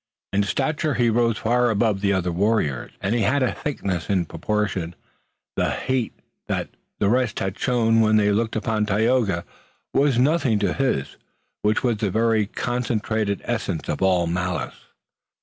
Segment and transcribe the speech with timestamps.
[0.33, 4.25] In stature he rose far above the other warriors, and he had a thickness in
[4.25, 4.95] proportion.
[5.55, 9.45] The hate that the rest had shown when they looked upon Tayoga
[9.93, 11.17] was nothing to his,
[11.61, 14.73] which was the very concentrated essence of all malice.